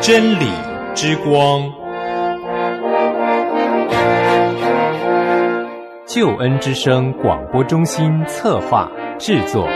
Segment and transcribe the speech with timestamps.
[0.00, 0.46] 真理
[0.94, 1.68] 之光，
[6.06, 9.68] 救恩之声广播中心策划制作。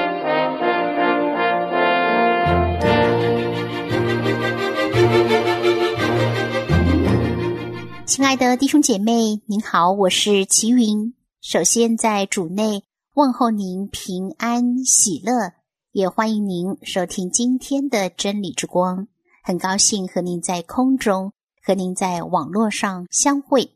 [8.11, 11.15] 亲爱的弟兄姐妹，您好，我是齐云。
[11.41, 12.83] 首先在主内
[13.15, 15.53] 问候您平安喜乐，
[15.93, 19.07] 也欢迎您收听今天的真理之光。
[19.45, 21.33] 很高兴和您在空中，
[21.65, 23.71] 和您在网络上相会。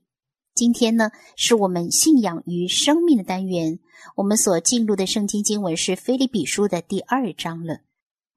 [0.52, 3.78] 今天呢，是我们信仰与生命的单元。
[4.16, 7.82] 我们所进入的圣经经文是《菲利比书》的第二章了。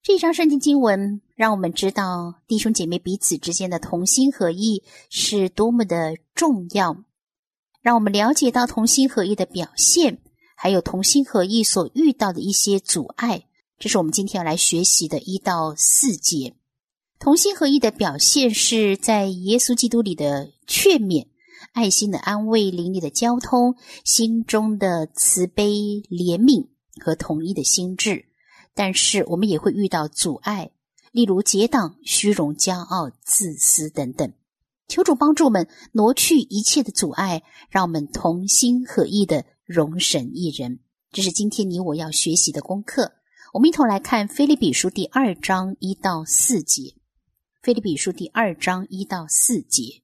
[0.03, 7.03] 这章圣经经文让我们知道弟兄姐妹彼此之间的同心合意是多么的重要，
[7.81, 10.19] 让我们了解到同心合意的表现，
[10.55, 13.47] 还有同心合意所遇到的一些阻碍。
[13.77, 16.55] 这是我们今天要来学习的一到四节。
[17.19, 21.27] 同心合意的表现是在耶稣基督里的劝勉、
[21.73, 25.65] 爱心的安慰、灵里的交通、心中的慈悲、
[26.09, 26.67] 怜悯
[27.03, 28.25] 和统一的心智。
[28.77, 30.69] 但是我们也会遇到阻碍，
[31.11, 34.31] 例如结党、虚荣、骄傲、自私等等。
[34.87, 40.79] 求主帮助我们挪去一切的阻碍，让我们同心合意的容神一人。
[41.11, 43.13] 这是今天你我要学习的功课。
[43.53, 46.93] 我们一同来看《菲利比书》第二章一到四节。
[47.63, 50.03] 菲利比书第二章一到四节，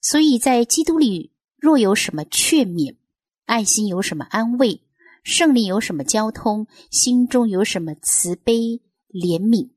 [0.00, 2.96] 所以在基督里若有什么劝勉，
[3.44, 4.80] 爱心有什么安慰，
[5.22, 8.80] 胜利有什么交通，心中有什么慈悲
[9.10, 9.70] 怜悯，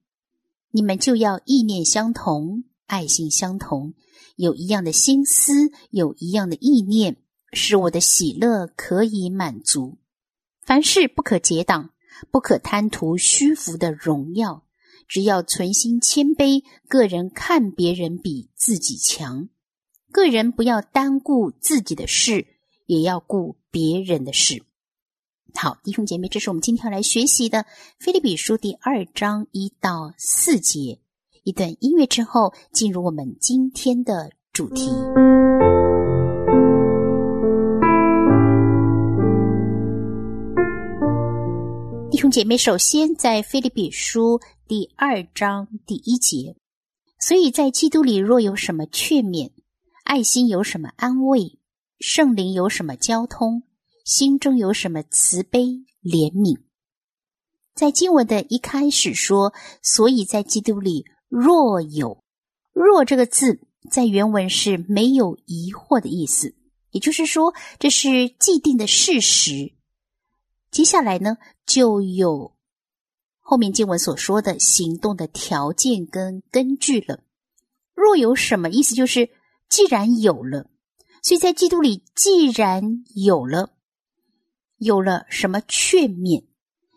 [0.71, 3.93] 你们就要意念相同，爱心相同，
[4.35, 7.17] 有一样的心思，有一样的意念，
[7.53, 9.97] 使我的喜乐可以满足。
[10.61, 11.89] 凡事不可结党，
[12.31, 14.65] 不可贪图虚浮的荣耀。
[15.07, 19.49] 只要存心谦卑，个人看别人比自己强，
[20.09, 22.47] 个人不要单顾自己的事，
[22.85, 24.63] 也要顾别人的事。
[25.55, 27.59] 好，弟兄姐妹，这是我们今天要来学习的
[27.99, 30.99] 《菲利比书》第二章一到四节。
[31.43, 34.89] 一段音乐之后，进入我们今天的主题。
[42.09, 44.39] 弟兄姐妹，首先在《菲利比书》。
[44.67, 46.55] 第二章第一节，
[47.19, 49.51] 所以在基督里若有什么劝勉，
[50.05, 51.59] 爱心有什么安慰，
[51.99, 53.63] 圣灵有什么交通，
[54.03, 55.61] 心中有什么慈悲
[56.01, 56.59] 怜悯，
[57.73, 62.23] 在经文的一开始说，所以在基督里若有
[62.73, 63.59] 若这个字，
[63.89, 66.55] 在原文是没有疑惑的意思，
[66.91, 69.73] 也就是说这是既定的事实。
[70.71, 72.55] 接下来呢，就有。
[73.39, 77.19] 后面经文所说的行动的条件跟根据了，
[77.93, 79.29] 若有什么意思，就是
[79.67, 80.69] 既然有了，
[81.21, 83.73] 所以在基督里既然有了，
[84.83, 86.43] 有了什么劝勉，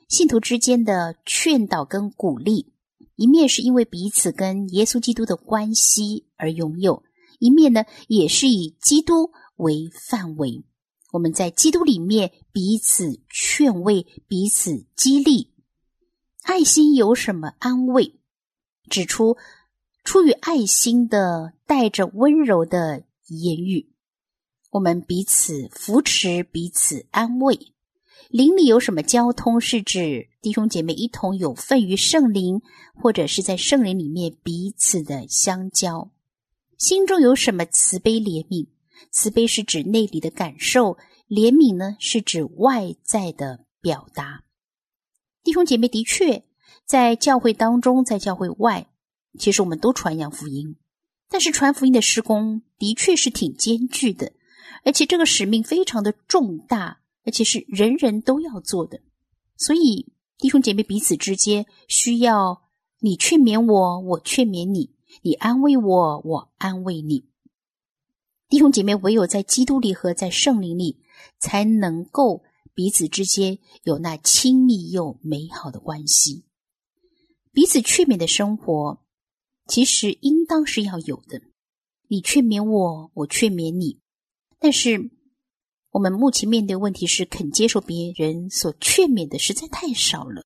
[0.08, 2.72] 信徒之间的劝导跟鼓励，
[3.14, 7.02] 一面是因为彼此跟耶稣基督的关系而拥有，
[7.40, 10.64] 一面呢也是以基督为范围，
[11.12, 15.52] 我们在基督里面彼此劝慰，彼此激励。
[16.40, 18.18] 爱心有什么安慰？
[18.88, 19.36] 指出
[20.04, 23.92] 出于爱心的带着温柔的言语，
[24.70, 27.73] 我们彼此扶持，彼此安慰。
[28.34, 29.60] 灵里有什么交通？
[29.60, 32.62] 是指弟兄姐妹一同有份于圣灵，
[32.92, 36.10] 或者是在圣灵里面彼此的相交。
[36.76, 38.66] 心中有什么慈悲怜悯？
[39.12, 40.96] 慈悲是指内里的感受，
[41.28, 44.42] 怜悯呢是指外在的表达。
[45.44, 46.42] 弟兄姐妹的确
[46.84, 48.88] 在教会当中，在教会外，
[49.38, 50.74] 其实我们都传扬福音。
[51.28, 54.32] 但是传福音的施工的确是挺艰巨的，
[54.84, 59.00] 而且这个使命非常的重大，而且是人人都要做的。
[59.56, 62.62] 所以弟兄姐妹彼此之间需要
[63.00, 64.90] 你劝勉我，我劝勉你；
[65.22, 67.28] 你安慰我，我安慰你。
[68.48, 71.00] 弟兄姐妹唯有在基督里和在圣灵里，
[71.38, 72.44] 才能够。
[72.76, 76.42] 彼此之间有那亲密又美好的关系，
[77.52, 79.00] 彼此劝勉的生活，
[79.68, 81.40] 其实应当是要有的。
[82.08, 84.00] 你劝勉我，我劝勉你。
[84.58, 85.08] 但是
[85.94, 90.42] 我们目前面对问题是，肯接受别人所劝勉的实在太少了。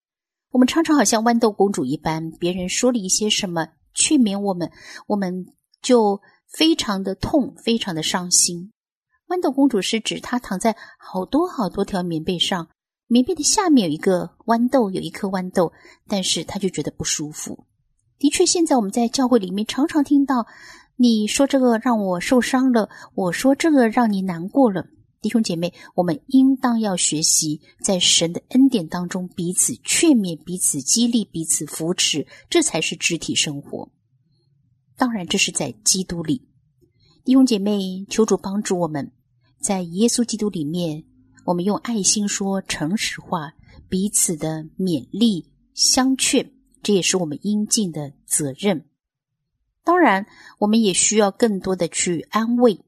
[0.50, 4.70] 我们常常好像豌豆公主一般，别人说了一些什么劝勉我们，
[5.06, 5.46] 我们
[5.80, 6.20] 就
[6.52, 8.72] 非常的痛，非常的伤心。
[9.28, 12.68] 豌豆公主是指她躺在好多好多条棉被上，
[13.06, 15.72] 棉被的下面有一个豌豆，有一颗豌豆，
[16.06, 17.64] 但是她就觉得不舒服。
[18.18, 20.46] 的确，现在我们在教会里面常常听到
[20.96, 24.84] 你说这个让我受伤了，我说这个让你难过了。
[25.20, 33.90] 弟兄姐妹，我们应当要学习在神的恩典当中彼此劝勉、彼此激励、彼此扶持，这才是肢体生活。
[34.96, 36.48] 当然，这是在基督里。
[37.24, 39.10] 弟兄姐妹，求主帮助我们。
[39.60, 41.04] 在耶稣基督里面，
[41.44, 43.54] 我们用爱心说诚实话，
[43.88, 48.86] 彼此的勉励相劝，这也是我们应尽的责任。
[49.82, 50.26] 当然，
[50.60, 52.80] 我们也需要更多的去安慰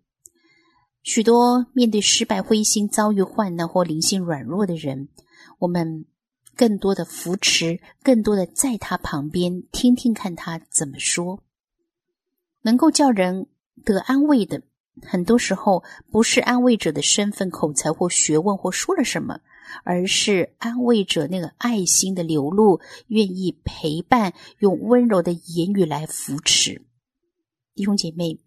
[1.02, 5.08] 许多面对失败、灰心、遭遇患难或灵性软弱的人。
[5.58, 6.04] 我们
[6.56, 11.42] 更多的扶持，更多的在他旁边听听看他怎么说，
[12.62, 13.46] 能够叫人
[13.84, 14.62] 得安慰的。
[15.02, 19.40] 很多时候不是安慰者的身份、口才或学问或说了什么，
[19.84, 26.82] 而是安慰者那个爱心的流露，愿意陪伴，用温柔的言语来扶持
[27.74, 28.40] 弟兄姐妹。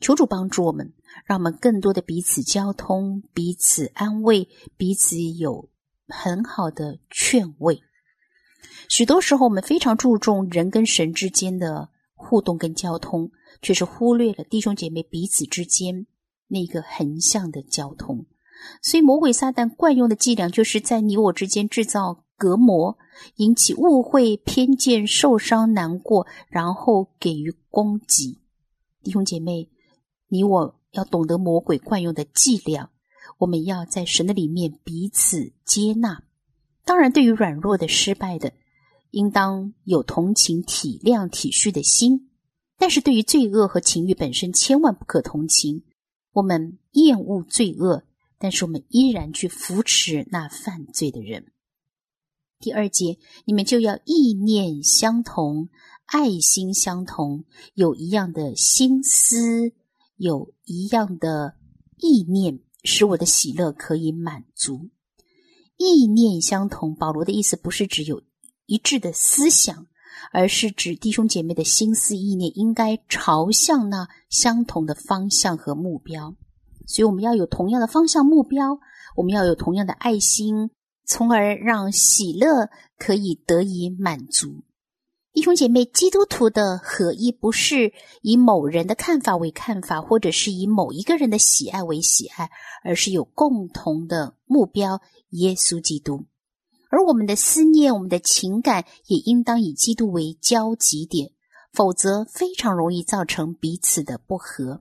[0.00, 0.92] 求主帮助我们，
[1.24, 5.68] 让我们更多的彼此交通、彼此安慰、彼此有
[6.08, 7.80] 很好的劝慰。
[8.88, 13.30] 许多时候，我们非常注重人跟神之间的互动跟交通。
[13.62, 16.06] 却是忽略了弟兄姐妹彼此之间
[16.46, 18.26] 那个横向的交通，
[18.82, 22.98] 所以魔鬼撒旦惯用的伎俩，就是在你我之间制造隔膜，
[23.36, 28.42] 引起误会、偏见、受伤、难过，然后给予攻击。
[29.02, 29.70] 弟兄姐妹，
[30.28, 32.90] 你我要懂得魔鬼惯用的伎俩，
[33.38, 36.24] 我们要在神的里面彼此接纳。
[36.84, 38.52] 当然，对于软弱的、失败的，
[39.10, 42.30] 应当有同情、体谅、体恤的心。
[42.78, 45.84] 但是对于罪恶和情欲本身，千万不可同情。
[46.32, 48.04] 我们厌恶罪恶，
[48.38, 51.46] 但是我们依然去扶持那犯罪的人。
[52.60, 55.68] 第二节，你们就要意念相同，
[56.04, 57.44] 爱心相同，
[57.74, 59.72] 有一样的心思，
[60.16, 61.54] 有一样的
[61.98, 64.90] 意念，使我的喜乐可以满足。
[65.76, 68.22] 意念相同，保罗的意思不是只有
[68.66, 69.86] 一致的思想。
[70.32, 76.34] 而是指弟兄姐妹的心思意念应该朝向那相同的方向和目标，
[76.86, 78.78] 所以我们要有同样的方向目标，
[79.14, 80.70] 我们要有同样的爱心，
[81.04, 84.64] 从而让喜乐可以得以满足。
[85.36, 87.92] 弟兄姐妹，基督徒的合一不是
[88.22, 92.50] 以某人的看法为看法，或者是以某一个人的喜爱为喜爱，
[92.82, 95.02] 而是有共同的目标——
[95.36, 96.24] 耶稣基督。
[96.88, 101.32] 而我们的思念、我们的情感也应当以基督为交集点，
[101.70, 104.80] 否则非常容易造成彼此的不和。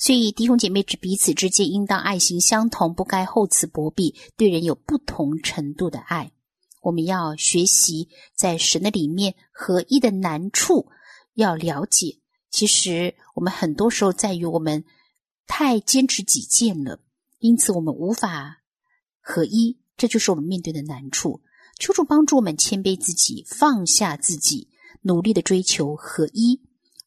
[0.00, 6.32] 所以弟兄姐妹之彼此之间应当爱心相同，不该厚此薄彼，对人有不同程度的爱。
[6.80, 10.88] 我们要学习在神的里面合一的难处，
[11.34, 12.18] 要了解。
[12.50, 14.84] 其实我们很多时候在于我们
[15.46, 17.00] 太坚持己见了，
[17.38, 18.62] 因此我们无法
[19.20, 19.78] 合一。
[19.96, 21.42] 这就是我们面对的难处。
[21.78, 24.68] 求主帮助我们谦卑自己，放下自己，
[25.02, 26.60] 努力的追求合一，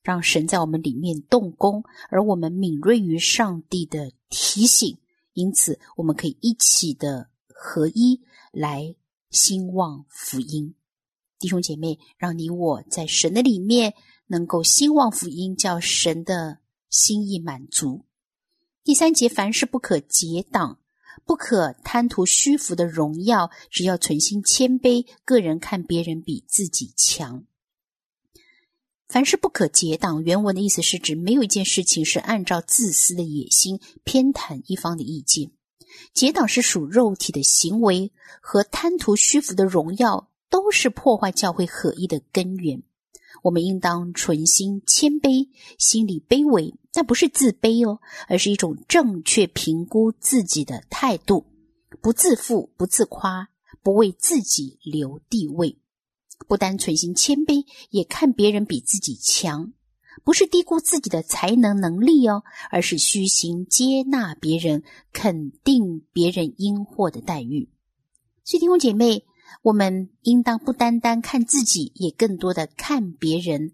[0.04, 4.98] 让神在我们里面动工，而我们敏锐于上帝的提醒，
[5.34, 8.22] 因此我们可以一起的合一
[8.52, 8.96] 来
[9.34, 10.76] 兴旺福音。
[11.40, 13.96] 弟兄姐妹，让你我在神的里面
[14.28, 16.60] 能够兴旺福音，叫神的
[16.90, 18.06] 心意满足。
[18.84, 20.80] 第三节，凡事不可结党。
[21.26, 25.06] 不可贪图虚浮的荣耀，只要存心谦卑。
[25.24, 27.46] 个人看别人比自己强。
[29.08, 30.24] 凡事不可结党。
[30.24, 35.52] 原文的意思是指没有一件事情是按照自私的野心偏袒一方的意见。
[36.14, 42.84] 结党是属肉体的行为，和贪图虚浮的荣耀都是破坏教会合一的根源。
[43.42, 51.46] 我们应当存心谦卑，心里卑微，但不是自卑哦，而是一种正确评估自己的态度，
[52.02, 53.50] 不自负，不自夸，
[53.82, 55.78] 不为自己留地位，
[56.48, 59.74] 不单存心谦卑，也看别人比自己强，
[60.24, 67.70] 不是低估自己的才能能力哦，而是虚心接纳别人，肯定别人应获的待遇。
[68.44, 69.26] 所以弟兄姐妹。
[69.62, 73.72] 我们应当不单单看自己，也更多的看别人，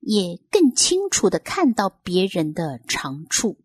[0.00, 3.58] 也更清楚的看到别人的长处。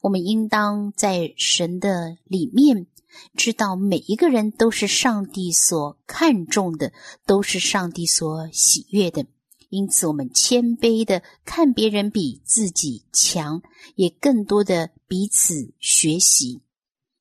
[0.00, 2.86] 我们应当在神的里面，
[3.36, 6.92] 知道每一个人都是上帝所看重的，
[7.26, 9.26] 都是上帝所喜悦的。
[9.76, 13.60] 因此，我们谦卑的看别人比自己强，
[13.94, 16.62] 也更多的彼此学习。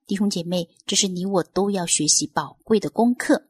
[0.07, 3.49] 弟兄姐妹，这是你我都要学习宝贵的功课。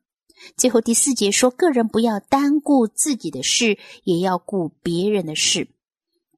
[0.58, 5.70] 最后第四节说，个人不要单顾自己的事，也要顾别人的事。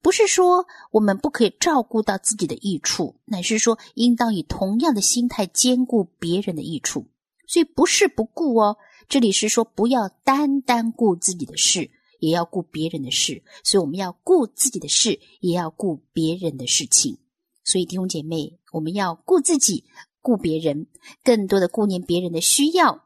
[0.01, 7.07] 不是说我们不可以照顾到自己的益处，乃是说应当以同样的心态兼顾别人的益处。
[7.47, 8.75] 所以不是不顾哦，
[9.07, 13.43] 这里是说不要单单顾自己的事，也要顾别人的事。
[13.63, 17.17] 所以我们要顾自己的事，也要顾别人的事情。
[17.63, 19.83] 所以弟兄姐妹，我们要顾自己，
[20.21, 20.88] 顾别人，
[21.24, 23.05] 更多的顾念别人的需要。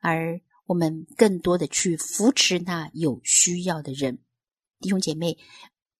[0.00, 4.18] 而我们更多的去扶持那有需要的人，
[4.80, 5.38] 弟兄姐妹，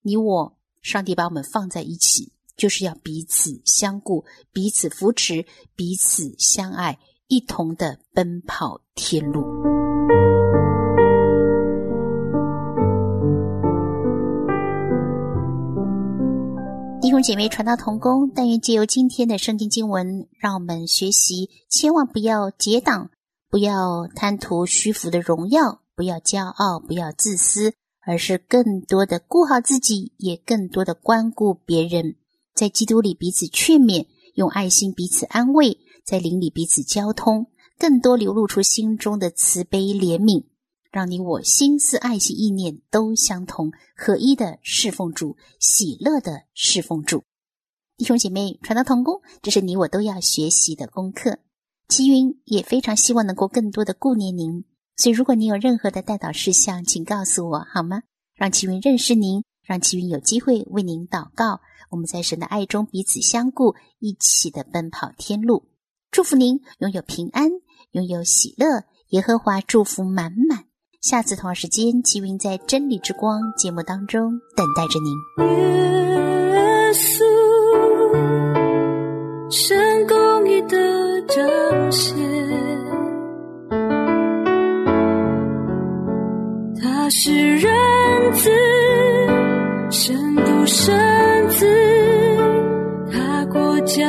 [0.02, 5.46] 你我，上帝把我们放在一起，就是要彼此相顾、彼此扶持、
[5.76, 6.98] 彼此相爱，
[7.28, 9.73] 一同的奔跑天路。
[17.14, 23.08] 兄姐妹，传道同工，但愿借由今天的圣经经文，让我们学习，千万不要结党。
[23.48, 32.16] 不要贪图虚浮的荣耀，不要骄傲，不要自私，而是更多的顾好自己，也更多的关顾别人。
[32.52, 37.46] 在基督里彼此劝勉，用爱心彼此安慰，在灵里彼此交通，
[37.78, 40.42] 更多流露出心中的慈悲怜悯，
[40.94, 47.24] 让你我心思、爱心、意念都相同，合一的侍奉主，喜乐的侍奉主。
[47.96, 51.40] 弟兄姐妹，传道同工，这是你我都要学习的功课。
[51.88, 58.02] 齐云也非常希望能够更多的顾念您，所以如果您有任何的带导事项，请告诉我好吗？
[58.36, 61.60] 让齐云认识您，让齐云有机会为您祷告。
[61.90, 65.64] 我们在神的爱中彼此相顾，一起的奔跑天路。
[66.12, 67.50] 祝福您拥有平安，
[67.90, 70.66] 拥有喜乐，耶和华祝福满满。
[71.04, 75.14] 下次同时间，齐云在真理之光节目当中等待着您。
[75.50, 76.56] 耶
[76.94, 77.22] 稣，
[79.50, 81.04] 神公义的。
[81.26, 82.14] 彰显，
[86.80, 87.72] 他是人
[88.32, 88.50] 子，
[89.90, 90.94] 神不生
[91.48, 91.66] 子，
[93.10, 94.08] 他国降